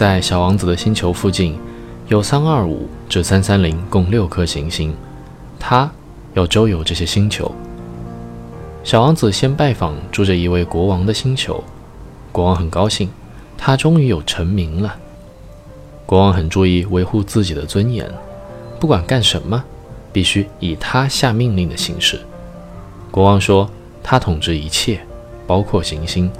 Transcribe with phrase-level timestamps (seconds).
[0.00, 1.58] 在小王子的星球附近，
[2.08, 4.96] 有三二五至三三零共六颗行星，
[5.58, 5.90] 他
[6.32, 7.54] 要周游这些星球。
[8.82, 11.62] 小王子先拜访住着一位国王的星球，
[12.32, 13.10] 国王很高兴，
[13.58, 14.96] 他终于有臣民了。
[16.06, 18.10] 国王很注意维护自己的尊严，
[18.80, 19.62] 不管干什么，
[20.14, 22.18] 必须以他下命令的形式。
[23.10, 23.68] 国王说，
[24.02, 25.00] 他统治一切，
[25.46, 26.30] 包括行星。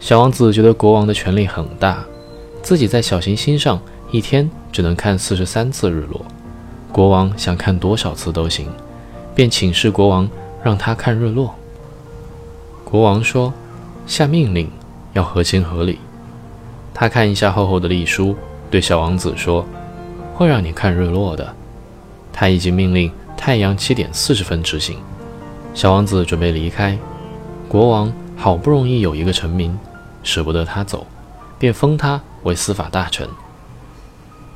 [0.00, 2.02] 小王子觉得国王的权力很大，
[2.64, 6.24] 自己在小行星上一天只能看四十三次日落，
[6.90, 8.66] 国王想看多少次都行，
[9.36, 10.28] 便请示国王。
[10.64, 11.54] 让他看日落。
[12.86, 13.52] 国王说
[14.08, 14.70] ：“下命令
[15.12, 15.98] 要合情合理。”
[16.94, 18.34] 他看一下厚厚的历书，
[18.70, 19.66] 对小王子说
[20.32, 21.54] ：“会让你看日落的。”
[22.32, 24.96] 他已经命令太阳七点四十分执行。
[25.74, 26.96] 小王子准备离开，
[27.68, 29.78] 国王好不容易有一个臣民，
[30.22, 31.06] 舍不得他走，
[31.58, 33.28] 便封他为司法大臣。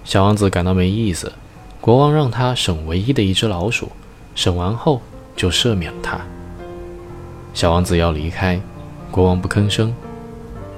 [0.04, 1.32] 小王子感到没意思，
[1.80, 3.90] 国王让他审唯一的一只老鼠，
[4.34, 5.02] 审完后。
[5.38, 6.18] 就赦免了他。
[7.54, 8.60] 小王子要离开，
[9.08, 9.94] 国王不吭声。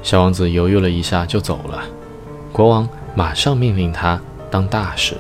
[0.02, 1.82] 小王子犹豫了一下就走了。
[2.52, 5.16] 国王马上命令他当大使。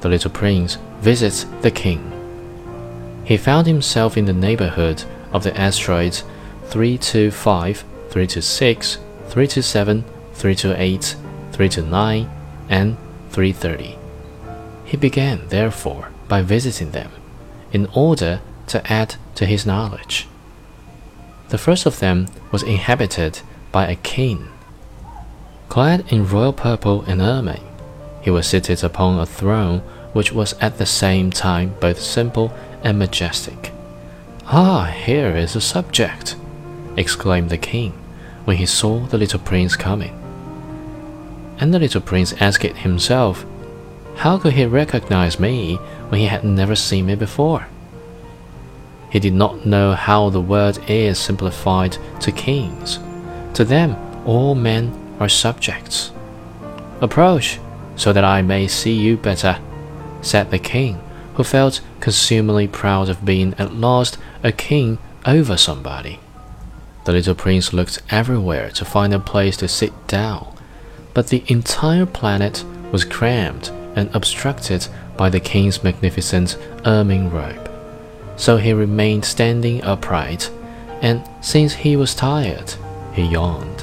[0.00, 1.98] The little prince visits the king.
[3.26, 5.00] He found himself in the neighborhood
[5.32, 6.20] of the asteroids
[6.70, 7.78] 325,
[8.12, 8.98] 326,
[9.34, 10.02] 327,
[10.38, 11.16] 328,
[11.52, 12.30] 329,
[12.68, 12.96] and
[13.30, 13.98] 330.
[14.84, 17.10] He began, therefore, by visiting them
[17.72, 20.28] in order to add to his knowledge.
[21.48, 23.40] The first of them was inhabited
[23.72, 24.48] by a king.
[25.68, 27.64] Clad in royal purple and ermine,
[28.22, 29.80] he was seated upon a throne
[30.12, 33.72] which was at the same time both simple and majestic.
[34.46, 36.36] Ah, here is a subject!
[36.96, 37.92] exclaimed the king
[38.44, 40.25] when he saw the little prince coming.
[41.58, 43.44] And the little prince asked himself,
[44.16, 45.78] How could he recognize me
[46.08, 47.66] when he had never seen me before.
[49.10, 52.98] He did not know how the word is simplified to kings.
[53.54, 53.96] To them,
[54.26, 56.12] all men are subjects.
[57.00, 57.58] Approach,
[57.96, 59.58] so that I may see you better,
[60.22, 61.00] said the king,
[61.34, 66.20] who felt consumingly proud of being at last a king over somebody.
[67.04, 70.55] The little prince looked everywhere to find a place to sit down,
[71.16, 72.62] but the entire planet
[72.92, 77.70] was crammed and obstructed by the king's magnificent ermine robe.
[78.36, 80.50] So he remained standing upright,
[81.00, 82.74] and since he was tired,
[83.14, 83.82] he yawned.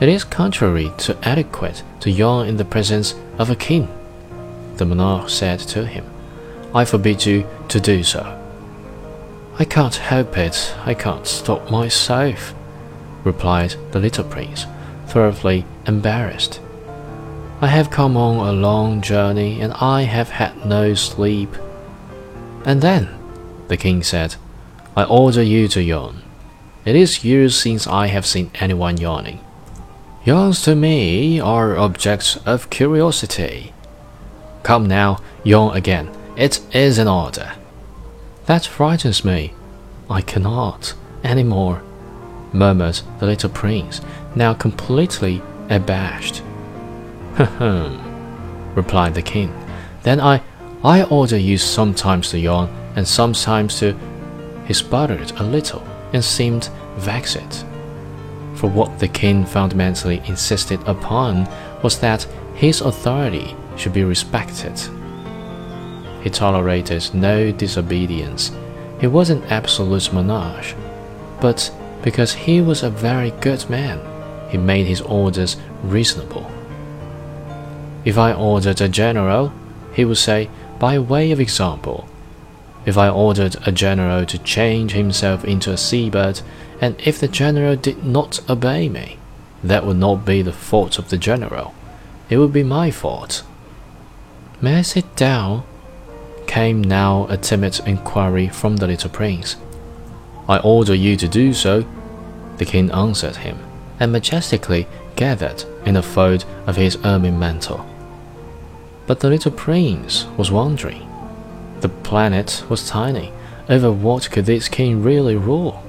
[0.00, 3.86] It is contrary to etiquette to yawn in the presence of a king,
[4.78, 6.04] the monarch said to him.
[6.74, 8.24] I forbid you to do so.
[9.60, 12.52] I can't help it, I can't stop myself,
[13.22, 14.66] replied the little prince,
[15.14, 16.60] thoroughly embarrassed.
[17.60, 21.54] I have come on a long journey and I have had no sleep.
[22.64, 23.08] And then,
[23.68, 24.34] the king said,
[24.96, 26.20] I order you to yawn.
[26.84, 29.38] It is years since I have seen anyone yawning.
[30.24, 33.72] Yawns to me are objects of curiosity.
[34.64, 36.10] Come now, yawn again.
[36.36, 37.52] It is an order.
[38.46, 39.52] That frightens me.
[40.10, 41.84] I cannot any more,
[42.52, 44.00] murmured the little prince,
[44.34, 46.42] now completely abashed.
[47.36, 49.52] Hm, replied the king.
[50.02, 50.42] Then I,
[50.82, 53.96] I order you sometimes to yawn and sometimes to.
[54.66, 57.66] He sputtered a little and seemed vexed.
[58.54, 61.48] For what the king fundamentally insisted upon
[61.82, 62.22] was that
[62.54, 64.78] his authority should be respected.
[66.22, 68.52] He tolerated no disobedience.
[69.00, 70.74] He was an absolute monarch.
[71.40, 71.70] But
[72.02, 74.00] because he was a very good man,
[74.48, 76.50] he made his orders reasonable.
[78.04, 79.52] If I ordered a general,
[79.94, 82.08] he would say, by way of example.
[82.84, 86.42] If I ordered a general to change himself into a seabird,
[86.80, 89.18] and if the general did not obey me,
[89.62, 91.74] that would not be the fault of the general.
[92.28, 93.42] It would be my fault.
[94.60, 95.64] May I sit down?
[96.46, 99.56] came now a timid inquiry from the little prince.
[100.46, 101.86] I order you to do so,
[102.58, 103.58] the king answered him,
[104.00, 104.86] and majestically
[105.16, 107.86] gathered in a fold of his ermine mantle.
[109.06, 111.08] But the little prince was wondering.
[111.80, 113.32] The planet was tiny.
[113.68, 115.82] Over what could this king really rule?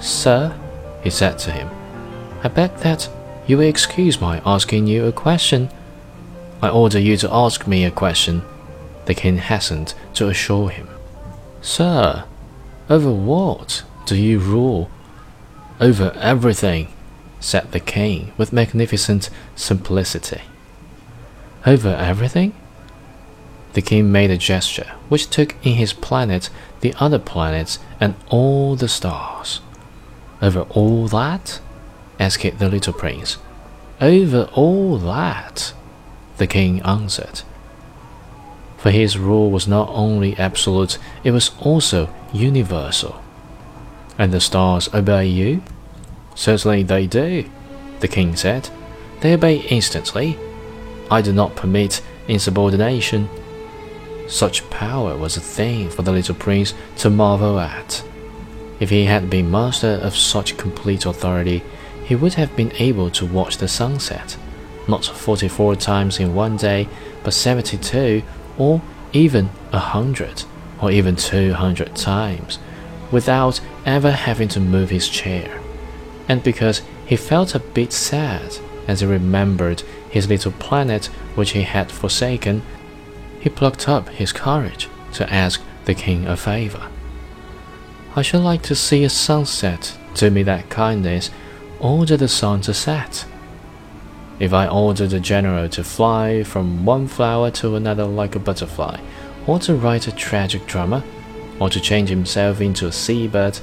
[0.00, 0.58] Sir,
[1.02, 1.68] he said to him,
[2.42, 3.08] I beg that
[3.46, 5.68] you will excuse my asking you a question.
[6.60, 8.42] I order you to ask me a question,
[9.06, 10.88] the king hastened to assure him.
[11.60, 12.24] Sir,
[12.88, 14.90] over what do you rule?
[15.80, 16.88] Over everything,
[17.42, 20.42] said the king with magnificent simplicity.
[21.66, 22.54] Over everything?
[23.72, 26.50] The king made a gesture which took in his planet,
[26.80, 29.60] the other planets, and all the stars.
[30.40, 31.60] Over all that?
[32.18, 33.38] asked the little prince.
[34.00, 35.72] Over all that,
[36.36, 37.42] the king answered.
[38.76, 43.22] For his rule was not only absolute, it was also universal.
[44.18, 45.62] And the stars obey you?
[46.34, 47.48] Certainly they do,
[48.00, 48.68] the king said.
[49.20, 50.38] They obey instantly.
[51.10, 53.28] I do not permit insubordination.
[54.28, 58.02] Such power was a thing for the little prince to marvel at.
[58.80, 61.62] If he had been master of such complete authority,
[62.04, 64.36] he would have been able to watch the sunset,
[64.88, 66.88] not 44 times in one day,
[67.22, 68.22] but 72
[68.58, 68.82] or
[69.12, 70.42] even a hundred
[70.80, 72.58] or even 200 times,
[73.12, 75.61] without ever having to move his chair.
[76.28, 81.62] And because he felt a bit sad as he remembered his little planet which he
[81.62, 82.62] had forsaken,
[83.40, 86.88] he plucked up his courage to ask the king a favor.
[88.14, 89.98] I should like to see a sunset.
[90.14, 91.30] Do me that kindness
[91.80, 93.26] order the sun to set.
[94.38, 99.00] If I order the general to fly from one flower to another like a butterfly,
[99.46, 101.02] or to write a tragic drama,
[101.58, 103.58] or to change himself into a seabird,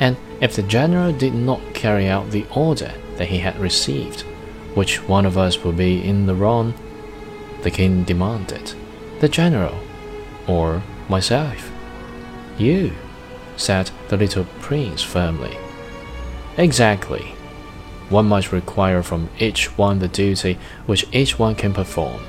[0.00, 4.20] and if the general did not carry out the order that he had received,
[4.74, 6.74] which one of us would be in the wrong?
[7.62, 8.74] The king demanded.
[9.20, 9.78] The general,
[10.46, 11.70] or myself?
[12.56, 12.92] You,
[13.56, 15.56] said the little prince firmly.
[16.56, 17.34] Exactly,
[18.08, 22.22] one must require from each one the duty which each one can perform.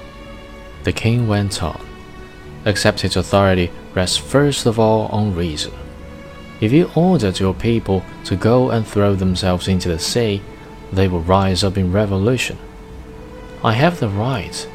[0.83, 1.79] The king went on.
[2.65, 5.73] Accepted authority rests first of all on reason.
[6.61, 10.41] If you ordered your people to go and throw themselves into the sea,
[10.91, 12.57] they will rise up in revolution.
[13.63, 14.67] I have the right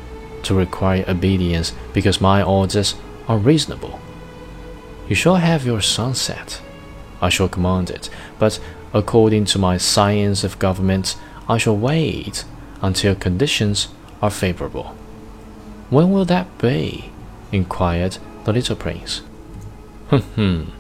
[0.45, 2.95] to require obedience because my orders
[3.29, 4.01] are reasonable.
[5.09, 6.61] You shall have your sunset.
[7.21, 8.61] I shall command it, but
[8.95, 11.17] According to my science of government,
[11.49, 12.45] I shall wait
[12.81, 13.89] until conditions
[14.23, 14.95] are favorable.
[15.91, 17.11] When will that be?
[17.51, 19.23] inquired the little prince.
[20.11, 20.71] Hm,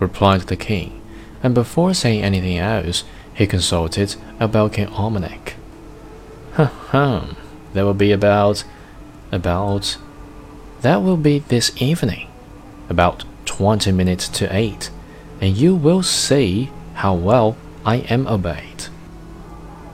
[0.00, 1.00] replied the king,
[1.42, 5.54] and before saying anything else, he consulted a Belkin almanac.
[6.56, 7.36] Hm,
[7.74, 8.64] that will be about,
[9.30, 9.98] about,
[10.80, 12.26] that will be this evening,
[12.88, 14.90] about twenty minutes to eight,
[15.40, 18.86] and you will see how well I am obeyed.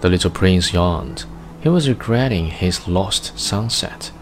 [0.01, 1.25] The little prince yawned.
[1.61, 4.13] He was regretting his lost sunset.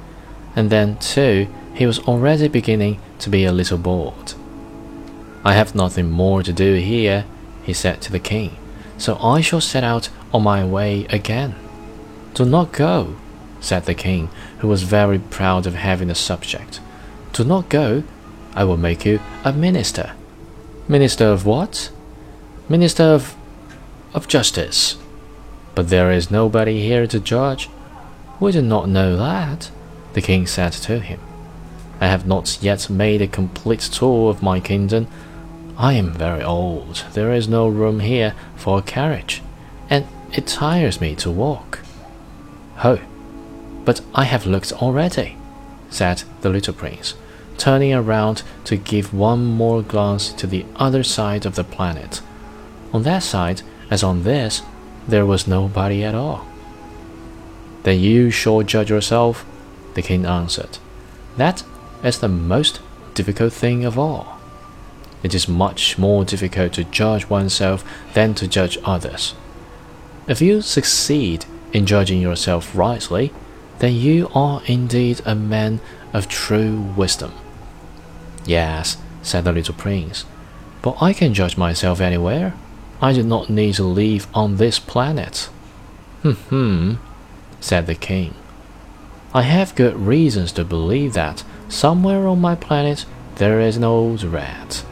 [0.57, 4.35] And then, too, he was already beginning to be a little bored.
[5.45, 7.27] I have nothing more to do here,
[7.63, 8.57] he said to the king,
[8.97, 11.55] so I shall set out on my way again.
[12.33, 13.17] Do not go,
[13.61, 16.81] said the king, who was very proud of having a subject.
[17.33, 18.05] Do not go,
[18.55, 20.13] I will make you a minister.
[20.89, 21.91] Minister of what?
[22.69, 23.37] Minister of,
[24.15, 24.97] of Justice.
[25.75, 27.69] But there is nobody here to judge.
[28.41, 29.71] We do not know that,
[30.15, 31.21] the king said to him.
[32.01, 35.07] I have not yet made a complete tour of my kingdom.
[35.77, 37.05] I am very old.
[37.15, 39.43] There is no room here for a carriage,
[39.91, 41.81] and it tires me to walk.
[42.85, 43.01] Oh,
[43.85, 45.37] but I have looked already,
[45.91, 47.15] said the little prince,
[47.59, 52.23] turning around to give one more glance to the other side of the planet.
[52.93, 54.63] On that side, as on this,
[55.09, 56.47] there was nobody at all.
[57.83, 59.45] Then you shall judge yourself,
[59.95, 60.79] the king answered.
[61.37, 61.65] That
[62.03, 62.81] is the most
[63.15, 64.39] difficult thing of all.
[65.25, 69.35] It is much more difficult to judge oneself than to judge others.
[70.29, 73.33] If you succeed in judging yourself rightly,
[73.79, 75.81] then you are indeed a man
[76.13, 77.33] of true wisdom.
[78.45, 80.27] Yes, said the little prince,
[80.83, 82.55] but I can judge myself anywhere.
[83.01, 85.49] I do not need to live on this planet.
[86.23, 86.95] Hmm,
[87.61, 88.35] said the king.
[89.33, 94.23] I have good reasons to believe that somewhere on my planet there is an old
[94.23, 94.85] rat.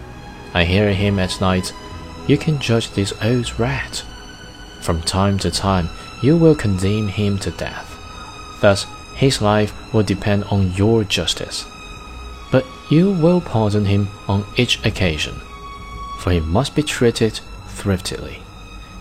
[0.55, 1.73] I hear him at night.
[2.27, 4.05] You can judge this old rat.
[4.81, 5.89] From time to time,
[6.23, 7.89] you will condemn him to death.
[8.61, 11.65] Thus, his life will depend on your justice.
[12.51, 15.35] But you will pardon him on each occasion,
[16.19, 18.39] for he must be treated thriftily.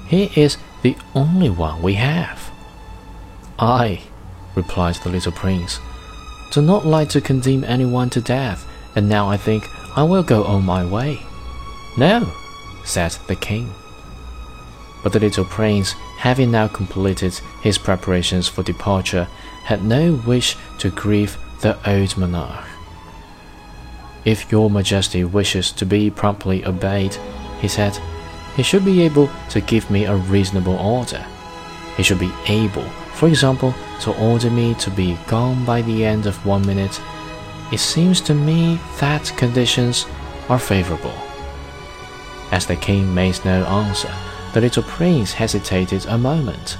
[0.08, 2.52] He is the only one we have.
[3.60, 4.02] I,
[4.56, 5.80] replied the little prince,
[6.52, 10.44] do not like to condemn anyone to death, and now I think I will go
[10.44, 11.22] on my way.
[11.98, 12.32] No,
[12.84, 13.74] said the king.
[15.04, 19.28] But the little prince, having now completed his preparations for departure,
[19.64, 22.66] had no wish to grieve the old monarch.
[24.24, 27.16] If your majesty wishes to be promptly obeyed,
[27.60, 27.98] he said,
[28.56, 31.26] he should be able to give me a reasonable order.
[31.98, 36.26] He should be able, for example, to order me to be gone by the end
[36.26, 37.02] of one minute.
[37.72, 40.06] It seems to me that conditions
[40.50, 41.14] are favorable.
[42.52, 44.14] As the king made no answer,
[44.54, 46.78] the little prince hesitated a moment.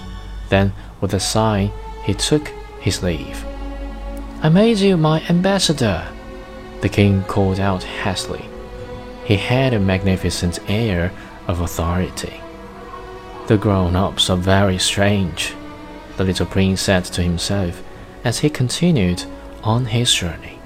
[0.50, 1.72] Then, with a sigh,
[2.04, 2.50] he took
[2.82, 3.46] his leave.
[4.44, 6.06] I made you my ambassador,
[6.82, 8.46] the king called out hastily.
[9.24, 11.12] He had a magnificent air
[11.48, 12.42] of authority.
[13.48, 15.54] The grown ups are very strange,
[16.18, 17.82] the little prince said to himself
[18.24, 19.24] as he continued
[19.64, 20.61] on his journey.